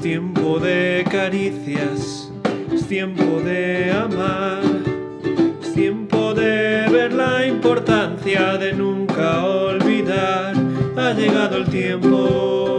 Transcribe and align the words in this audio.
Es 0.00 0.04
tiempo 0.04 0.58
de 0.58 1.04
caricias, 1.10 2.32
es 2.72 2.86
tiempo 2.86 3.42
de 3.44 3.92
amar, 3.92 4.62
es 5.60 5.74
tiempo 5.74 6.32
de 6.32 6.88
ver 6.90 7.12
la 7.12 7.46
importancia 7.46 8.56
de 8.56 8.72
nunca 8.72 9.44
olvidar. 9.44 10.54
Ha 10.96 11.12
llegado 11.12 11.58
el 11.58 11.66
tiempo. 11.66 12.78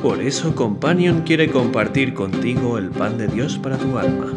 Por 0.00 0.22
eso 0.22 0.54
Companion 0.54 1.20
quiere 1.20 1.50
compartir 1.50 2.14
contigo 2.14 2.78
el 2.78 2.88
pan 2.88 3.18
de 3.18 3.28
Dios 3.28 3.58
para 3.58 3.76
tu 3.76 3.98
alma. 3.98 4.32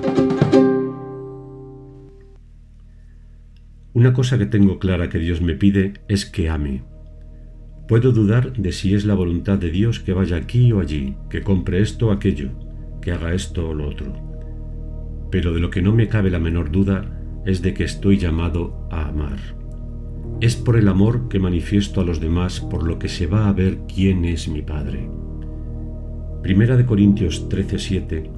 Una 3.94 4.14
cosa 4.14 4.38
que 4.38 4.46
tengo 4.46 4.80
clara 4.80 5.10
que 5.10 5.18
Dios 5.18 5.42
me 5.42 5.56
pide 5.56 5.94
es 6.08 6.26
que 6.26 6.50
ame. 6.50 6.84
Puedo 7.90 8.12
dudar 8.12 8.54
de 8.54 8.72
si 8.72 8.94
es 8.94 9.04
la 9.04 9.16
voluntad 9.16 9.58
de 9.58 9.72
Dios 9.72 10.00
que 10.00 10.14
vaya 10.14 10.38
aquí 10.38 10.72
o 10.72 10.80
allí, 10.80 11.16
que 11.28 11.42
compre 11.42 11.82
esto 11.82 12.10
o 12.10 12.12
aquello, 12.12 12.52
que 13.02 13.12
haga 13.12 13.34
esto 13.34 13.68
o 13.68 13.74
lo 13.74 13.90
otro. 13.90 14.14
Pero 15.32 15.56
de 15.56 15.60
lo 15.60 15.72
que 15.72 15.82
no 15.82 15.92
me 15.92 16.08
cabe 16.08 16.30
la 16.30 16.38
menor 16.38 16.70
duda 16.70 17.20
es 17.48 17.64
de 17.64 17.74
que 17.74 17.84
estoy 17.84 18.20
llamado 18.20 18.88
a 18.92 19.08
amar. 19.08 19.40
Es 20.40 20.56
por 20.56 20.78
el 20.78 20.88
amor 20.88 21.30
que 21.30 21.40
manifiesto 21.40 22.00
a 22.00 22.04
los 22.04 22.20
demás 22.20 22.60
por 22.60 22.86
lo 22.86 23.00
que 23.00 23.10
se 23.10 23.26
va 23.26 23.50
a 23.50 23.54
ver 23.54 23.80
quién 23.92 24.24
es 24.24 24.48
mi 24.50 24.62
Padre. 24.62 25.10
Primera 26.44 26.78
de 26.78 26.86
Corintios 26.86 27.50
13:7 27.50 28.30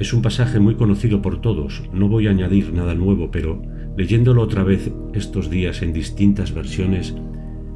es 0.00 0.12
un 0.12 0.20
pasaje 0.20 0.60
muy 0.60 0.74
conocido 0.74 1.22
por 1.22 1.40
todos, 1.40 1.82
no 1.94 2.10
voy 2.10 2.26
a 2.26 2.30
añadir 2.30 2.74
nada 2.74 2.94
nuevo, 2.94 3.30
pero 3.30 3.62
leyéndolo 3.96 4.42
otra 4.42 4.64
vez 4.64 4.92
estos 5.14 5.48
días 5.48 5.80
en 5.80 5.94
distintas 5.94 6.52
versiones, 6.52 7.14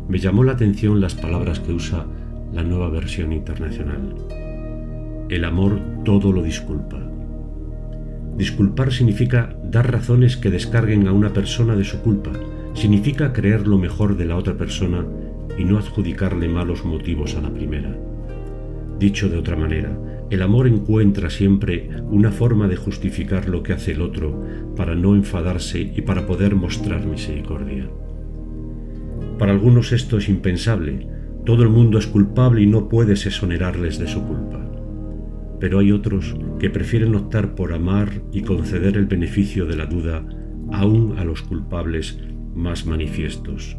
me 0.09 0.19
llamó 0.19 0.45
la 0.45 0.53
atención 0.53 1.01
las 1.01 1.15
palabras 1.15 1.61
que 1.61 1.73
usa 1.73 2.07
la 2.53 2.63
nueva 2.63 2.89
versión 2.89 3.33
internacional. 3.33 4.15
El 5.29 5.45
amor 5.45 5.81
todo 6.05 6.33
lo 6.33 6.43
disculpa. 6.43 6.99
Disculpar 8.37 8.93
significa 8.93 9.57
dar 9.65 9.91
razones 9.91 10.37
que 10.37 10.51
descarguen 10.51 11.09
a 11.09 11.13
una 11.13 11.33
persona 11.33 11.75
de 11.75 11.85
su 11.85 12.01
culpa, 12.01 12.31
significa 12.75 13.33
creer 13.33 13.67
lo 13.67 13.79
mejor 13.79 14.17
de 14.17 14.27
la 14.27 14.37
otra 14.37 14.55
persona 14.55 15.05
y 15.59 15.65
no 15.65 15.79
adjudicarle 15.79 16.49
malos 16.49 16.85
motivos 16.85 17.35
a 17.35 17.41
la 17.41 17.51
primera. 17.51 17.97
Dicho 18.99 19.29
de 19.29 19.39
otra 19.39 19.57
manera, 19.57 19.99
el 20.31 20.43
amor 20.43 20.67
encuentra 20.67 21.31
siempre 21.31 21.89
una 22.11 22.31
forma 22.31 22.69
de 22.69 22.77
justificar 22.77 23.49
lo 23.49 23.63
que 23.63 23.73
hace 23.73 23.93
el 23.93 24.03
otro 24.03 24.41
para 24.77 24.95
no 24.95 25.15
enfadarse 25.15 25.81
y 25.81 26.03
para 26.03 26.27
poder 26.27 26.55
mostrar 26.55 27.05
misericordia. 27.07 27.89
Para 29.39 29.53
algunos 29.53 29.93
esto 29.93 30.19
es 30.19 30.29
impensable, 30.29 31.07
todo 31.45 31.63
el 31.63 31.69
mundo 31.69 31.99
es 31.99 32.07
culpable 32.07 32.63
y 32.63 32.67
no 32.67 32.89
puedes 32.89 33.27
exonerarles 33.27 33.99
de 33.99 34.09
su 34.09 34.23
culpa. 34.23 34.65
Pero 35.61 35.79
hay 35.79 35.93
otros 35.93 36.35
que 36.59 36.71
prefieren 36.71 37.15
optar 37.15 37.55
por 37.55 37.73
amar 37.73 38.23
y 38.33 38.43
conceder 38.43 38.97
el 38.97 39.07
beneficio 39.07 39.67
de 39.67 39.77
la 39.77 39.87
duda 39.87 40.25
aún 40.73 41.19
a 41.19 41.25
los 41.25 41.43
culpables 41.43 42.19
más 42.55 42.87
manifiestos. 42.87 43.77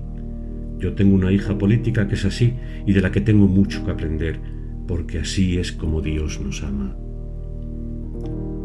Yo 0.77 0.93
tengo 0.93 1.15
una 1.15 1.31
hija 1.31 1.57
política 1.57 2.07
que 2.07 2.15
es 2.15 2.25
así 2.25 2.53
y 2.85 2.93
de 2.93 3.01
la 3.01 3.11
que 3.11 3.21
tengo 3.21 3.47
mucho 3.47 3.83
que 3.83 3.91
aprender 3.91 4.39
porque 4.87 5.19
así 5.19 5.57
es 5.57 5.71
como 5.71 6.01
Dios 6.01 6.39
nos 6.39 6.63
ama. 6.63 6.95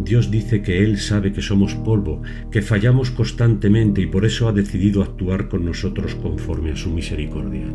Dios 0.05 0.31
dice 0.31 0.62
que 0.62 0.83
Él 0.83 0.98
sabe 0.98 1.33
que 1.33 1.42
somos 1.42 1.75
polvo, 1.75 2.22
que 2.50 2.61
fallamos 2.61 3.11
constantemente 3.11 4.00
y 4.00 4.06
por 4.06 4.25
eso 4.25 4.48
ha 4.48 4.53
decidido 4.53 5.03
actuar 5.03 5.48
con 5.48 5.64
nosotros 5.64 6.17
conforme 6.17 6.72
a 6.72 6.77
su 6.77 6.91
misericordia. 6.91 7.67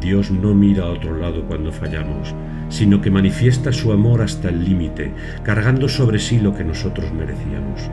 Dios 0.00 0.30
no 0.30 0.54
mira 0.54 0.84
a 0.84 0.90
otro 0.90 1.16
lado 1.16 1.44
cuando 1.46 1.70
fallamos, 1.70 2.34
sino 2.68 3.00
que 3.00 3.10
manifiesta 3.10 3.72
su 3.72 3.92
amor 3.92 4.20
hasta 4.20 4.48
el 4.48 4.64
límite, 4.64 5.12
cargando 5.44 5.88
sobre 5.88 6.18
sí 6.18 6.38
lo 6.40 6.54
que 6.54 6.64
nosotros 6.64 7.12
merecíamos. 7.12 7.88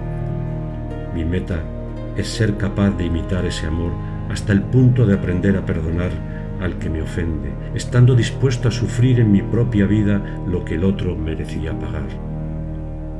Mi 1.13 1.23
meta 1.23 1.63
es 2.17 2.27
ser 2.27 2.57
capaz 2.57 2.91
de 2.91 3.05
imitar 3.05 3.45
ese 3.45 3.67
amor 3.67 3.91
hasta 4.29 4.53
el 4.53 4.61
punto 4.61 5.05
de 5.05 5.13
aprender 5.13 5.55
a 5.55 5.65
perdonar 5.65 6.11
al 6.59 6.79
que 6.79 6.89
me 6.89 7.01
ofende, 7.01 7.51
estando 7.75 8.15
dispuesto 8.15 8.69
a 8.69 8.71
sufrir 8.71 9.19
en 9.19 9.31
mi 9.31 9.41
propia 9.41 9.85
vida 9.85 10.41
lo 10.47 10.65
que 10.65 10.75
el 10.75 10.83
otro 10.83 11.15
merecía 11.15 11.77
pagar. 11.77 12.34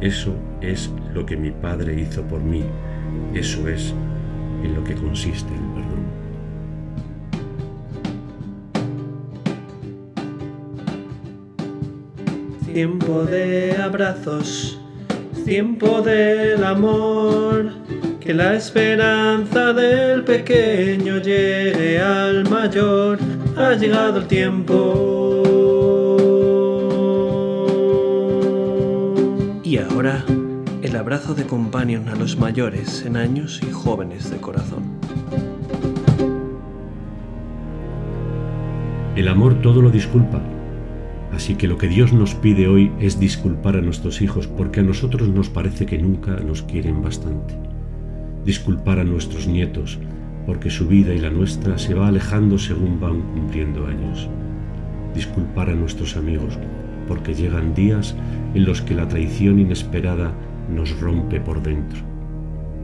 Eso 0.01 0.35
es 0.61 0.91
lo 1.13 1.25
que 1.25 1.37
mi 1.37 1.51
Padre 1.51 1.99
hizo 1.99 2.21
por 2.23 2.41
mí, 2.41 2.63
eso 3.33 3.67
es 3.67 3.93
en 4.63 4.75
lo 4.75 4.83
que 4.83 4.93
consiste 4.93 5.53
el 5.53 5.59
perdón. 5.73 6.05
Tiempo 12.65 13.23
de 13.23 13.77
abrazos, 13.81 14.79
tiempo 15.45 16.01
del 16.01 16.63
amor 16.63 17.71
que 18.19 18.33
la 18.33 18.55
esperanza 18.55 19.71
del 19.71 20.23
pequeño 20.23 21.19
llegue 21.19 22.01
al 22.01 22.49
mayor, 22.49 23.19
ha 23.55 23.75
llegado 23.75 24.19
el 24.19 24.27
tiempo. 24.27 25.54
Ahora, 29.95 30.25
el 30.81 30.93
abrazo 30.97 31.35
de 31.35 31.45
companion 31.45 32.09
a 32.09 32.15
los 32.15 32.37
mayores 32.37 33.05
en 33.05 33.15
años 33.15 33.61
y 33.65 33.71
jóvenes 33.71 34.29
de 34.29 34.35
corazón. 34.37 34.83
El 39.15 39.29
amor 39.29 39.61
todo 39.61 39.81
lo 39.81 39.89
disculpa. 39.91 40.41
Así 41.31 41.55
que 41.55 41.69
lo 41.69 41.77
que 41.77 41.87
Dios 41.87 42.11
nos 42.11 42.35
pide 42.35 42.67
hoy 42.67 42.91
es 42.99 43.21
disculpar 43.21 43.77
a 43.77 43.81
nuestros 43.81 44.21
hijos 44.21 44.47
porque 44.47 44.81
a 44.81 44.83
nosotros 44.83 45.29
nos 45.29 45.49
parece 45.49 45.85
que 45.85 45.97
nunca 45.97 46.41
nos 46.41 46.61
quieren 46.63 47.01
bastante 47.01 47.55
disculpar 48.43 48.99
a 48.99 49.05
nuestros 49.05 49.47
nietos, 49.47 49.97
porque 50.45 50.69
su 50.69 50.87
vida 50.87 51.13
y 51.13 51.19
la 51.19 51.29
nuestra 51.29 51.77
se 51.77 51.93
va 51.93 52.09
alejando 52.09 52.59
según 52.59 52.99
van 52.99 53.21
cumpliendo 53.21 53.87
años. 53.87 54.29
Disculpar 55.15 55.69
a 55.69 55.73
nuestros 55.73 56.17
amigos, 56.17 56.59
porque 57.07 57.33
llegan 57.33 57.73
días 57.73 58.15
en 58.53 58.65
los 58.65 58.81
que 58.81 58.95
la 58.95 59.07
traición 59.07 59.59
inesperada 59.59 60.33
nos 60.73 60.99
rompe 60.99 61.39
por 61.39 61.61
dentro. 61.61 61.99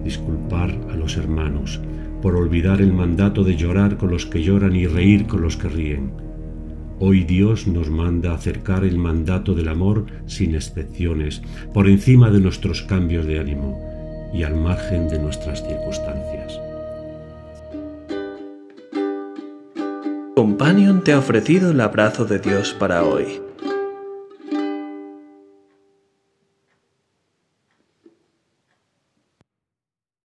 Disculpar 0.04 0.76
a 0.92 0.96
los 0.96 1.18
hermanos, 1.18 1.80
por 2.22 2.36
olvidar 2.36 2.82
el 2.82 2.94
mandato 2.94 3.44
de 3.44 3.56
llorar 3.56 3.98
con 3.98 4.12
los 4.12 4.26
que 4.26 4.44
lloran 4.44 4.76
y 4.76 4.86
reír 4.86 5.28
con 5.28 5.42
los 5.42 5.58
que 5.58 5.70
ríen. 5.70 6.12
Hoy 7.00 7.24
Dios 7.24 7.68
nos 7.68 7.90
manda 7.90 8.34
acercar 8.34 8.84
el 8.84 8.98
mandato 8.98 9.56
del 9.56 9.70
amor 9.70 10.06
sin 10.28 10.54
excepciones, 10.54 11.42
por 11.74 11.88
encima 11.88 12.30
de 12.30 12.40
nuestros 12.40 12.84
cambios 12.84 13.26
de 13.26 13.40
ánimo 13.40 13.80
y 14.34 14.44
al 14.44 14.56
margen 14.56 15.08
de 15.08 15.18
nuestras 15.18 15.66
circunstancias. 15.68 16.60
Companion 20.36 21.04
te 21.04 21.14
ha 21.14 21.20
ofrecido 21.20 21.72
el 21.72 21.82
abrazo 21.82 22.26
de 22.26 22.40
Dios 22.40 22.76
para 22.80 23.04
hoy. 23.04 23.41